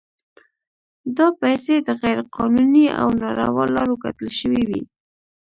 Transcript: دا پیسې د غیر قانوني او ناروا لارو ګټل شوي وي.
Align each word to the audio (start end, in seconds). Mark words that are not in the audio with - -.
دا 1.17 1.27
پیسې 1.41 1.75
د 1.81 1.89
غیر 2.01 2.19
قانوني 2.35 2.85
او 2.99 3.07
ناروا 3.21 3.65
لارو 3.75 3.95
ګټل 4.03 4.29
شوي 4.39 4.63
وي. 4.69 4.81